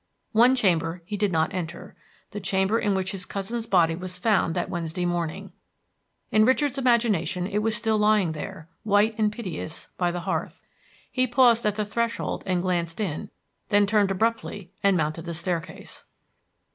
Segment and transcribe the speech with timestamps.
[0.31, 1.95] One chamber he did not enter,
[2.31, 5.51] the chamber in which his cousin's body was found that Wednesday morning.
[6.31, 10.59] In Richard's imagination it was still lying there, white and piteous, by the hearth.
[11.11, 13.29] He paused at the threshold and glanced in;
[13.69, 16.03] then turned abruptly and mounted the staircase.